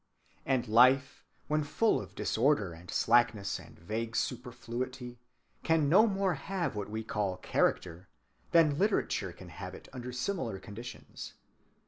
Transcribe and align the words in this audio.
And 0.47 0.67
life, 0.67 1.23
when 1.47 1.63
full 1.63 2.01
of 2.01 2.15
disorder 2.15 2.73
and 2.73 2.89
slackness 2.89 3.59
and 3.59 3.77
vague 3.77 4.15
superfluity, 4.15 5.19
can 5.61 5.89
no 5.89 6.07
more 6.07 6.33
have 6.33 6.75
what 6.75 6.89
we 6.89 7.03
call 7.03 7.37
character 7.37 8.07
than 8.49 8.79
literature 8.79 9.31
can 9.31 9.49
have 9.49 9.75
it 9.75 9.87
under 9.93 10.11
similar 10.11 10.57
conditions. 10.57 11.33